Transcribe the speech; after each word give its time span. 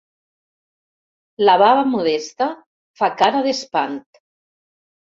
La 1.43 1.59
baba 1.63 1.85
Modesta 1.93 2.49
fa 3.03 3.13
cara 3.23 3.47
d'espant. 3.49 4.03